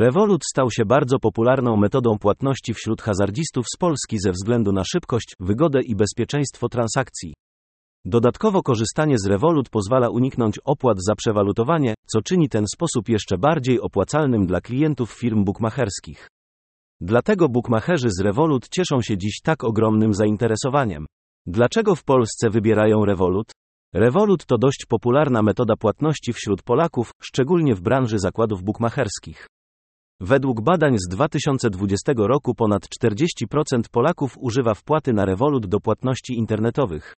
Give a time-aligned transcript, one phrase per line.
[0.00, 5.34] Revolut stał się bardzo popularną metodą płatności wśród hazardzistów z Polski ze względu na szybkość,
[5.40, 7.34] wygodę i bezpieczeństwo transakcji.
[8.04, 13.80] Dodatkowo korzystanie z Revolut pozwala uniknąć opłat za przewalutowanie, co czyni ten sposób jeszcze bardziej
[13.80, 16.28] opłacalnym dla klientów firm bukmacherskich.
[17.00, 21.06] Dlatego bukmacherzy z Revolut cieszą się dziś tak ogromnym zainteresowaniem.
[21.46, 23.52] Dlaczego w Polsce wybierają Revolut?
[23.94, 29.46] Revolut to dość popularna metoda płatności wśród Polaków, szczególnie w branży zakładów bukmacherskich.
[30.20, 37.14] Według badań z 2020 roku ponad 40% Polaków używa wpłaty na Revolut do płatności internetowych.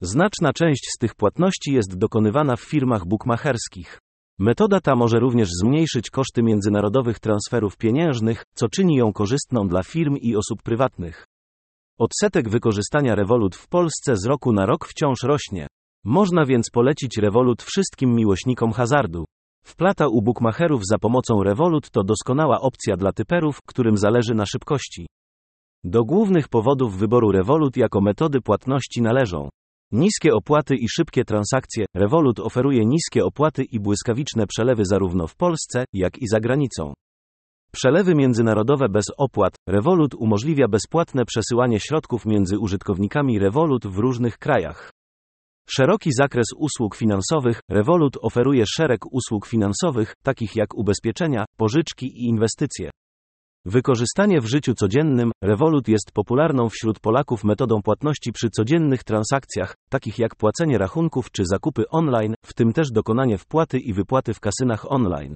[0.00, 4.00] Znaczna część z tych płatności jest dokonywana w firmach bukmacherskich.
[4.38, 10.16] Metoda ta może również zmniejszyć koszty międzynarodowych transferów pieniężnych, co czyni ją korzystną dla firm
[10.16, 11.26] i osób prywatnych.
[11.98, 15.66] Odsetek wykorzystania Revolut w Polsce z roku na rok wciąż rośnie.
[16.04, 19.24] Można więc polecić Revolut wszystkim miłośnikom hazardu.
[19.66, 25.06] Wplata u bukmacherów za pomocą Revolut to doskonała opcja dla typerów, którym zależy na szybkości.
[25.84, 29.48] Do głównych powodów wyboru Revolut jako metody płatności należą
[29.92, 31.86] niskie opłaty i szybkie transakcje.
[31.96, 36.92] Revolut oferuje niskie opłaty i błyskawiczne przelewy zarówno w Polsce, jak i za granicą.
[37.72, 39.54] Przelewy międzynarodowe bez opłat.
[39.68, 44.90] Revolut umożliwia bezpłatne przesyłanie środków między użytkownikami Revolut w różnych krajach.
[45.70, 47.60] Szeroki zakres usług finansowych.
[47.70, 52.90] Revolut oferuje szereg usług finansowych, takich jak ubezpieczenia, pożyczki i inwestycje.
[53.64, 60.18] Wykorzystanie w życiu codziennym, Revolut jest popularną wśród Polaków metodą płatności przy codziennych transakcjach, takich
[60.18, 64.92] jak płacenie rachunków czy zakupy online, w tym też dokonanie wpłaty i wypłaty w kasynach
[64.92, 65.34] online.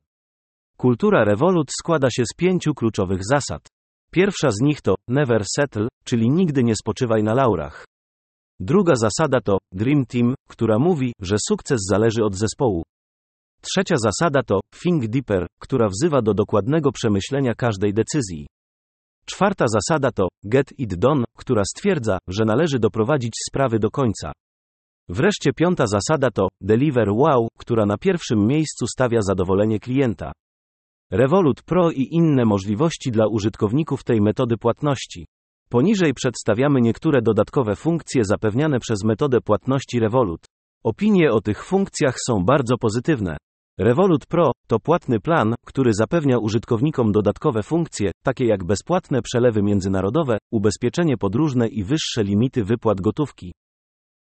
[0.77, 3.67] Kultura Revolut składa się z pięciu kluczowych zasad.
[4.13, 7.85] Pierwsza z nich to never settle, czyli nigdy nie spoczywaj na laurach.
[8.63, 12.83] Druga zasada to Dream Team, która mówi, że sukces zależy od zespołu.
[13.63, 18.47] Trzecia zasada to Think Deeper, która wzywa do dokładnego przemyślenia każdej decyzji.
[19.27, 24.33] Czwarta zasada to Get It Done, która stwierdza, że należy doprowadzić sprawy do końca.
[25.09, 30.33] Wreszcie piąta zasada to Deliver Wow, która na pierwszym miejscu stawia zadowolenie klienta.
[31.11, 35.27] Revolut Pro i inne możliwości dla użytkowników tej metody płatności.
[35.73, 40.47] Poniżej przedstawiamy niektóre dodatkowe funkcje zapewniane przez metodę płatności Revolut.
[40.85, 43.37] Opinie o tych funkcjach są bardzo pozytywne.
[43.79, 50.39] Revolut Pro to płatny plan, który zapewnia użytkownikom dodatkowe funkcje, takie jak bezpłatne przelewy międzynarodowe,
[50.53, 53.53] ubezpieczenie podróżne i wyższe limity wypłat gotówki.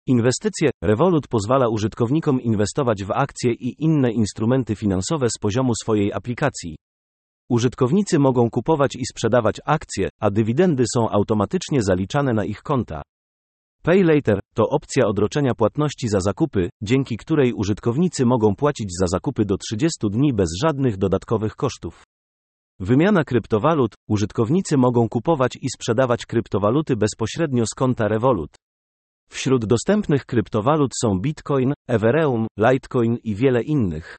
[0.07, 6.77] Inwestycje Revolut pozwala użytkownikom inwestować w akcje i inne instrumenty finansowe z poziomu swojej aplikacji.
[7.51, 13.03] Użytkownicy mogą kupować i sprzedawać akcje, a dywidendy są automatycznie zaliczane na ich konta.
[13.83, 19.45] Pay Later to opcja odroczenia płatności za zakupy, dzięki której użytkownicy mogą płacić za zakupy
[19.45, 22.05] do 30 dni bez żadnych dodatkowych kosztów.
[22.81, 28.51] Wymiana kryptowalut użytkownicy mogą kupować i sprzedawać kryptowaluty bezpośrednio z konta Revolut.
[29.31, 34.17] Wśród dostępnych kryptowalut są Bitcoin, Ethereum, Litecoin i wiele innych.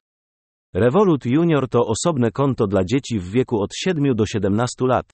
[0.74, 5.06] Revolut Junior to osobne konto dla dzieci w wieku od 7 do 17 lat.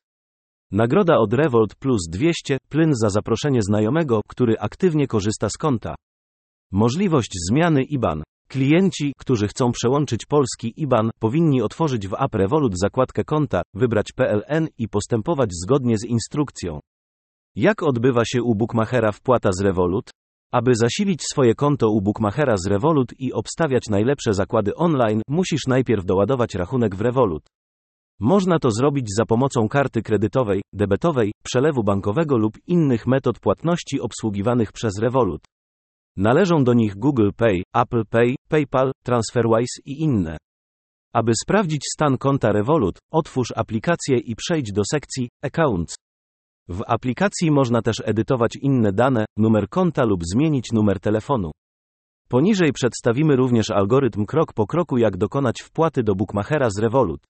[0.70, 5.94] Nagroda od Revolt plus 200, plyn za zaproszenie znajomego, który aktywnie korzysta z konta.
[6.72, 8.22] Możliwość zmiany IBAN.
[8.48, 14.68] Klienci, którzy chcą przełączyć polski IBAN, powinni otworzyć w app Revolut zakładkę konta, wybrać PLN
[14.78, 16.80] i postępować zgodnie z instrukcją.
[17.56, 20.10] Jak odbywa się u Bookmachera wpłata z Revolut?
[20.52, 26.04] Aby zasilić swoje konto u Bookmachera z Revolut i obstawiać najlepsze zakłady online, musisz najpierw
[26.04, 27.42] doładować rachunek w Revolut.
[28.20, 34.72] Można to zrobić za pomocą karty kredytowej, debetowej, przelewu bankowego lub innych metod płatności obsługiwanych
[34.72, 35.40] przez Revolut.
[36.16, 40.36] Należą do nich Google Pay, Apple Pay, PayPal, TransferWise i inne.
[41.14, 45.94] Aby sprawdzić stan konta Revolut, otwórz aplikację i przejdź do sekcji Accounts.
[46.68, 51.50] W aplikacji można też edytować inne dane, numer konta lub zmienić numer telefonu.
[52.28, 57.20] Poniżej przedstawimy również algorytm krok po kroku jak dokonać wpłaty do Bookmachera z Revolut.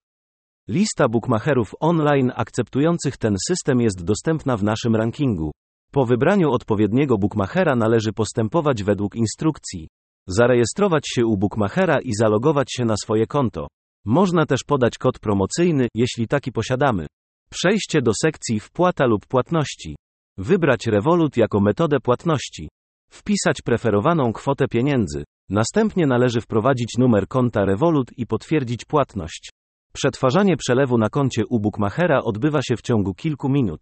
[0.69, 5.51] Lista bookmacherów online akceptujących ten system jest dostępna w naszym rankingu.
[5.93, 9.89] Po wybraniu odpowiedniego bookmachera należy postępować według instrukcji.
[10.27, 13.67] Zarejestrować się u bookmachera i zalogować się na swoje konto.
[14.05, 17.07] Można też podać kod promocyjny, jeśli taki posiadamy.
[17.51, 19.97] Przejście do sekcji wpłata lub płatności.
[20.39, 22.69] Wybrać Revolut jako metodę płatności.
[23.11, 25.25] Wpisać preferowaną kwotę pieniędzy.
[25.51, 29.51] Następnie należy wprowadzić numer konta Revolut i potwierdzić płatność.
[29.93, 33.81] Przetwarzanie przelewu na koncie u Bookmachera odbywa się w ciągu kilku minut.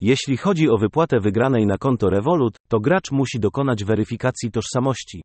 [0.00, 5.22] Jeśli chodzi o wypłatę wygranej na konto Revolut, to gracz musi dokonać weryfikacji tożsamości.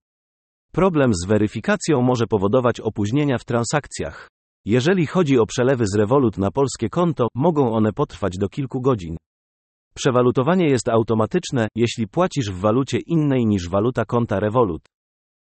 [0.72, 4.28] Problem z weryfikacją może powodować opóźnienia w transakcjach.
[4.70, 9.18] Jeżeli chodzi o przelewy z Revolut na polskie konto, mogą one potrwać do kilku godzin.
[9.96, 14.82] Przewalutowanie jest automatyczne, jeśli płacisz w walucie innej niż waluta konta Revolut.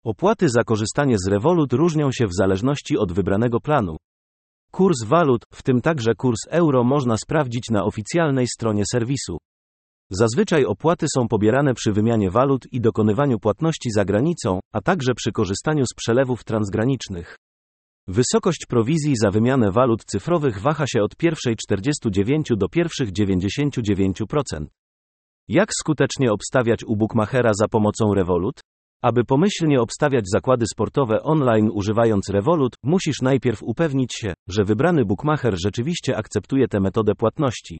[0.05, 3.97] Opłaty za korzystanie z Revolut różnią się w zależności od wybranego planu.
[4.71, 9.37] Kurs walut, w tym także kurs euro, można sprawdzić na oficjalnej stronie serwisu.
[10.09, 15.31] Zazwyczaj opłaty są pobierane przy wymianie walut i dokonywaniu płatności za granicą, a także przy
[15.31, 17.37] korzystaniu z przelewów transgranicznych.
[18.07, 24.65] Wysokość prowizji za wymianę walut cyfrowych waha się od pierwszej 49 do pierwszych 99%.
[25.47, 28.59] Jak skutecznie obstawiać u bookmachera za pomocą Revolut?
[29.01, 35.55] Aby pomyślnie obstawiać zakłady sportowe online używając Revolut, musisz najpierw upewnić się, że wybrany bookmacher
[35.63, 37.79] rzeczywiście akceptuje tę metodę płatności.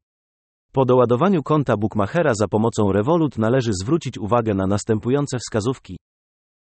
[0.71, 5.97] Po doładowaniu konta bookmachera za pomocą Revolut należy zwrócić uwagę na następujące wskazówki.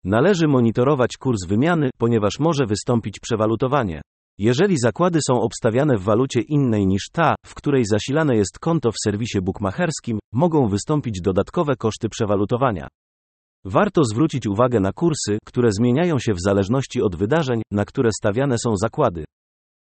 [0.03, 4.01] Należy monitorować kurs wymiany, ponieważ może wystąpić przewalutowanie.
[4.37, 8.95] Jeżeli zakłady są obstawiane w walucie innej niż ta, w której zasilane jest konto w
[9.03, 12.87] serwisie bookmacherskim, mogą wystąpić dodatkowe koszty przewalutowania.
[13.65, 18.55] Warto zwrócić uwagę na kursy, które zmieniają się w zależności od wydarzeń, na które stawiane
[18.57, 19.25] są zakłady.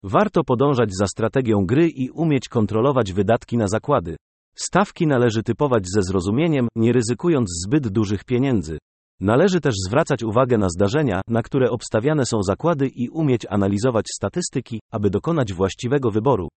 [0.03, 4.15] Warto podążać za strategią gry i umieć kontrolować wydatki na zakłady.
[4.55, 8.77] Stawki należy typować ze zrozumieniem, nie ryzykując zbyt dużych pieniędzy.
[9.19, 14.79] Należy też zwracać uwagę na zdarzenia, na które obstawiane są zakłady i umieć analizować statystyki,
[14.91, 16.47] aby dokonać właściwego wyboru.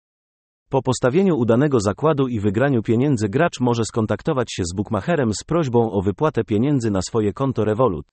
[0.71, 5.91] Po postawieniu udanego zakładu i wygraniu pieniędzy gracz może skontaktować się z bookmacherem z prośbą
[5.91, 8.07] o wypłatę pieniędzy na swoje konto Revolut.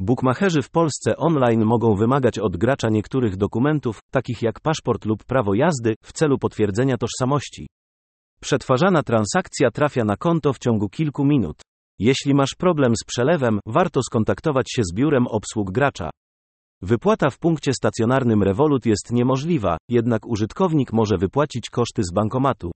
[0.00, 5.54] Bookmacherzy w Polsce online mogą wymagać od gracza niektórych dokumentów, takich jak paszport lub prawo
[5.54, 7.68] jazdy, w celu potwierdzenia tożsamości.
[8.40, 11.62] Przetwarzana transakcja trafia na konto w ciągu kilku minut.
[11.98, 16.10] Jeśli masz problem z przelewem, warto skontaktować się z biurem obsług gracza.
[16.82, 22.70] Wypłata w punkcie stacjonarnym Revolut jest niemożliwa, jednak użytkownik może wypłacić koszty z bankomatu.